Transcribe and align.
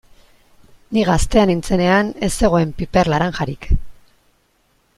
Ni 0.97 1.03
gaztea 1.09 1.43
nintzenean 1.49 2.09
ez 2.29 2.31
zegoen 2.45 2.73
piper 2.81 3.13
laranjarik. 3.15 3.69